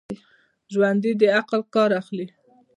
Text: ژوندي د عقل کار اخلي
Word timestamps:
ژوندي 0.73 1.11
د 1.19 1.23
عقل 1.39 1.61
کار 1.73 1.89
اخلي 2.01 2.27